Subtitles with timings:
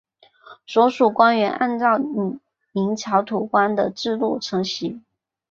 [0.65, 1.99] 所属官员按照
[2.71, 4.99] 明朝土官的制度承袭。